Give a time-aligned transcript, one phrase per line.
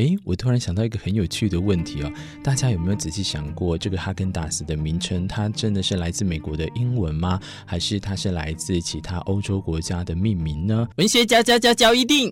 [0.00, 2.10] 诶，我突然想到一个很有趣的问题哦，
[2.42, 7.38] 大家有没有仔细想过，这个哈根达斯的名称，它真的是来自美国的英文吗？
[7.66, 10.88] 还是它是来自其他欧洲国家的命名呢？
[10.96, 12.30] 文学家家家教一定，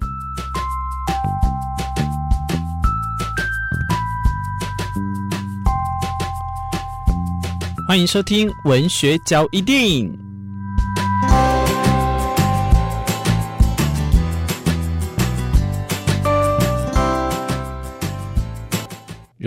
[7.87, 10.28] 欢迎收听文学教一定。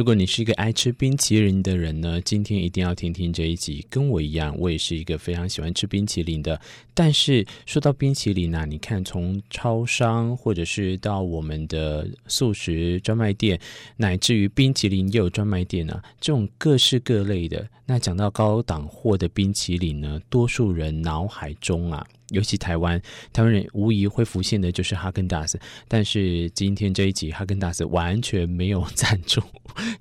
[0.02, 3.86] 如果你是一个爱吃冰淇淋的人呢，今天一定要听听这一集。
[3.88, 6.60] 跟我一样，我也是一个非常喜欢吃冰淇淋的。
[6.96, 13.60] 但是说到冰淇淋啊，你看从超商或者是到我们的素食专卖店，
[13.96, 17.70] 乃至于冰淇淋也有专卖店啊，这种各式各类的。
[17.86, 22.04] 那讲到高档货的冰淇淋呢，多数人脑海中啊。
[22.30, 23.00] 尤其台湾，
[23.34, 25.60] 台湾人无疑会浮现的就是哈根达斯。
[25.90, 29.42] 但是今天这一集哈根达斯完全没有赞助，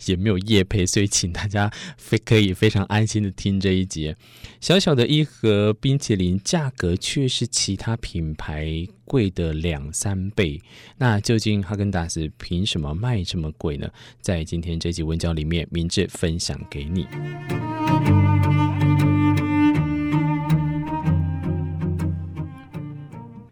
[0.07, 4.17] 也没有夜配，所以请大家非可以非常安心的听这一节。
[4.61, 10.61] 小小的一盒冰淇淋，价格却是其他品牌贵的两三倍。
[10.99, 13.89] 那究竟哈根达斯凭什么卖这么贵呢？
[14.21, 17.07] 在今天这集文教里面，明智分享给你。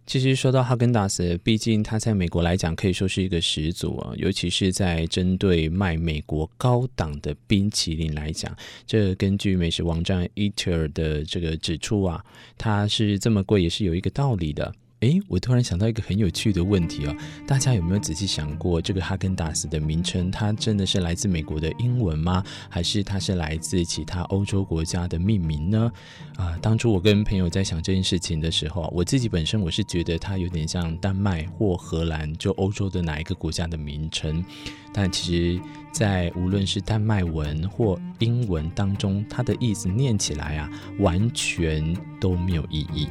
[0.09, 8.51] 其实说到哈根达斯，毕竟它在美国来讲可以说是一个始祖啊，尤其是在针对卖美国高档的冰淇淋来讲，
[8.87, 12.25] 这根据美食网站 Eater 的这个指出啊，
[12.57, 14.75] 它是这么贵也是有一个道理的。
[15.01, 17.15] 诶，我突然想到一个很有趣的问题哦，
[17.47, 22.43] 大家有没有仔细想过，这个哈根达斯的名称，它真的是来自美国的英文吗？
[22.69, 25.93] 还是它是来自其他欧洲国家的命名呢？
[26.37, 34.45] 啊、当初我跟朋友在想这件事情的时候，我自己本身我是觉得它有点像丹麦或荷兰，就欧洲的哪一个国家的名称。
[34.93, 43.07] 但其实，在无论是丹麦文或英文当中，它的意思念起来啊，完全都没有意义。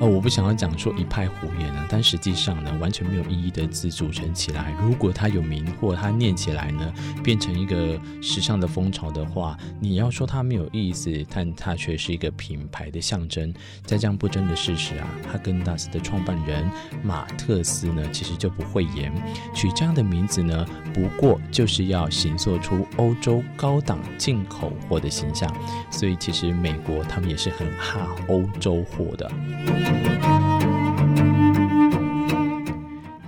[0.00, 6.90] 哦，我不想要讲说一派胡言啊，但实际上呢，完全没有意义的字组成起来，如果它有名或它念起来呢，
[7.22, 13.52] 变成一个时尚的风潮的话，你要说它没有意思，但它却是一个品牌的象征。
[13.84, 16.70] 在这样不争的事实啊，哈根达斯的创办人
[17.02, 19.12] 马特斯呢，其实就不讳言，
[19.54, 25.54] 取这样的名字呢，不过就是要形塑出欧洲高档进口货的形象。
[25.90, 29.30] 所以其实美国他们也是很哈欧洲货的。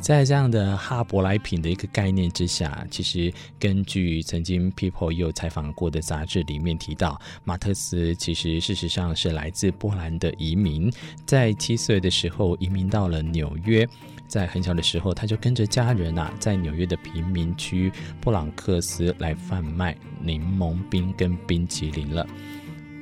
[0.01, 10.93] 在这样的哈伯来品的一个概念之下，其实根据曾经 People 也有采访过的杂志里面提到，马特斯其实事实上是来自波兰的移民，
[11.25, 13.89] 在七岁的时候移民到了纽约，
[14.27, 17.91] 在很小的时候他就跟着家人啊，在纽约的贫民区
[18.21, 22.27] 布朗克斯来贩卖柠檬冰跟冰淇淋了。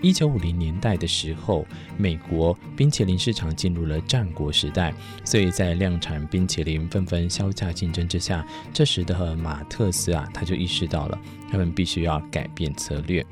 [0.02, 1.66] 一九五零年代的时候，
[1.96, 4.94] 美国冰淇淋市场进入了战国时代，
[5.24, 11.18] 所以在量产冰淇淋纷纷销价竞争之下，这时的马特斯啊，他就意识到了，
[11.50, 13.24] 他们必须要改变策略。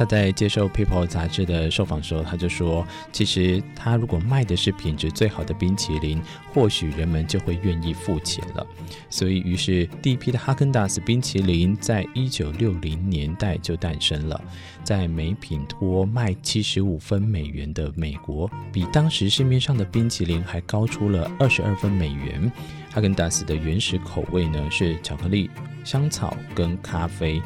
[0.00, 6.18] 他在接受《People》杂志的受访时候，他就说：“其实他如果卖的是品质最好的冰淇淋，
[6.54, 8.66] 或许人们就会愿意付钱了。”
[9.10, 14.42] 所以，于是第一批的哈根达斯冰淇淋在一九六零年代就诞生了。
[14.82, 22.50] 在每品托卖七十五分美元的美国，比当时市面上的冰淇淋还高出了二十二分美元。
[22.90, 25.50] 哈根达斯的原始口味呢，是巧克力、
[25.84, 27.42] 香草跟咖啡。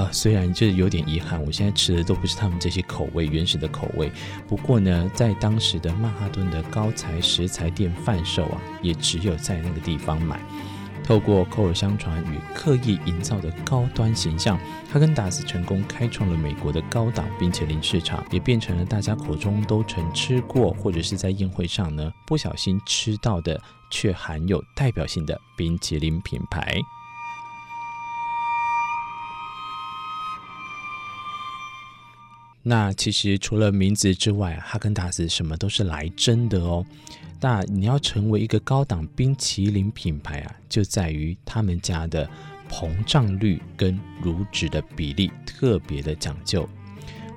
[0.00, 4.10] 呃，虽然就是有点遗憾，我现在吃的都不是他们这些口味原始的口味。
[4.48, 10.40] 不过呢，在当时的曼哈顿的高材食材店贩售啊，也只有在那个地方买。
[11.04, 14.58] 透过口耳相传与刻意营造的高端形象，
[14.90, 26.80] 哈根达斯成功开创了美国的高档冰淇淋市场，也变成了大家口中都曾吃过或者是在宴会上呢不小心吃到的，却含有代表性的冰淇淋品牌。
[32.62, 36.84] 那其实除了名字之外，哈根达斯什么都是来真的哦。
[37.40, 42.28] 那你要成为一个高档冰淇淋品牌啊，就在于他们家的
[42.68, 46.68] 膨胀率跟乳脂的比例特别的讲究。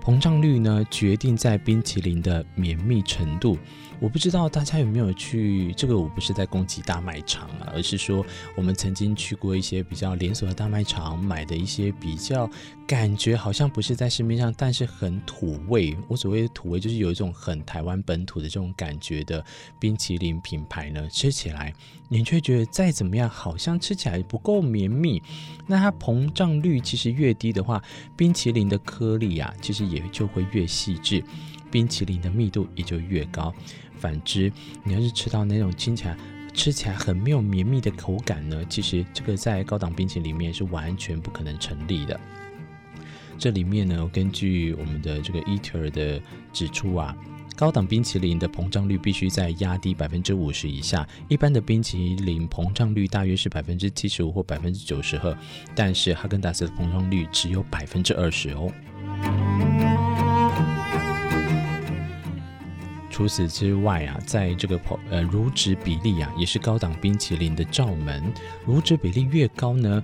[0.03, 3.57] 膨胀率呢，决定在冰淇淋的绵密程度。
[4.01, 12.49] 我不知道大家有没有去，这个我不是在攻击大卖场啊，而是说我们曾经去过一些比较连锁的大卖场，买的一些比较
[12.85, 15.95] 感觉好像不是在市面上，但是很土味。
[16.09, 19.41] 我所谓的土味，就是有一种很台湾本土的这种感觉的
[19.79, 21.73] 冰淇淋品牌呢，吃起来
[22.09, 25.23] 你却觉得再怎么样，好像吃起来不够绵密。
[25.65, 27.81] 那它膨胀率其实越低的话，
[28.17, 31.23] 冰淇淋的颗粒啊，其实也就会越细致，
[31.71, 33.53] 冰淇淋的密度也就越高。
[33.97, 34.51] 反之，
[34.83, 36.17] 你要是吃到那种听起来
[36.53, 42.19] 吃起来很没有绵密的口感呢，其实这个在高档冰淇淋里面是完全不可能成立的。
[43.39, 47.15] 这里面呢，根据我们的这个 Eater 的指出啊，
[47.55, 55.35] 高档冰淇淋的膨胀率必须在压低百分之五十以下，一般的冰淇淋膨胀率大约是百分之七十五或百分之九十赫，
[55.73, 58.71] 但是哈根达斯的膨胀率只有百分之二十哦。
[63.13, 64.81] 除此之外啊，在这个
[65.11, 68.33] 呃乳脂比例啊，也是高档冰淇淋的罩门。
[68.65, 70.03] 乳脂比例越高呢，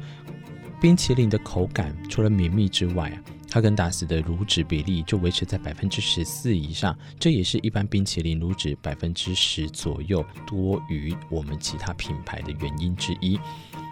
[0.79, 3.17] 冰淇淋的口感除了绵密之外啊，
[3.51, 13.39] 哈根达斯的乳脂比例就维持在百分之十四以上，这也是一般冰淇淋乳脂百分之十左右多于我们其他品牌的原因之一。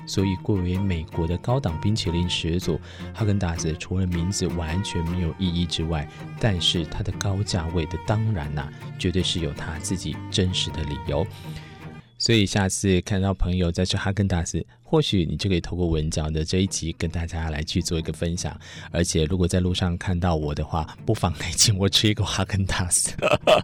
[0.08, 2.80] 所以，贵为美国的高档冰淇淋始祖，
[3.14, 6.10] 哈根达斯除了名字完全没有意义之外，
[6.40, 8.68] 但是它的高价位的当然呐、
[8.98, 11.28] 绝对是有它自己真实的理由。
[12.18, 18.60] 所以，下次看到朋友在吃哈根达斯，或许你就可以透过文角的这一集跟大家来去做一个分享。
[18.92, 23.14] 而且，如果在路上看到我的话，不妨来请我吃一个哈根达斯。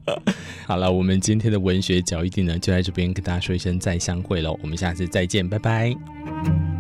[0.68, 4.52] 好了，我们今天的文学角一定呢，就在这边跟大家说一声再相会了。
[4.62, 6.73] 我们下次再见，拜拜。